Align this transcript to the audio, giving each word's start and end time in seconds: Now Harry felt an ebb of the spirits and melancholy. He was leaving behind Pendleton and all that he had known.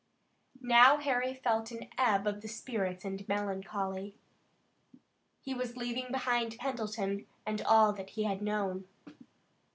Now 0.63 0.97
Harry 0.97 1.35
felt 1.35 1.69
an 1.69 1.87
ebb 1.95 2.25
of 2.25 2.41
the 2.41 2.47
spirits 2.47 3.05
and 3.05 3.23
melancholy. 3.29 4.15
He 5.43 5.53
was 5.53 5.77
leaving 5.77 6.07
behind 6.11 6.57
Pendleton 6.57 7.27
and 7.45 7.61
all 7.61 7.93
that 7.93 8.09
he 8.09 8.23
had 8.23 8.41
known. 8.41 8.87